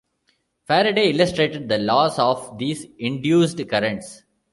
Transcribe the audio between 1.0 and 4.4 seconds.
illustrated the laws of these induced currents.